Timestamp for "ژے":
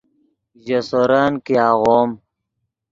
0.63-0.79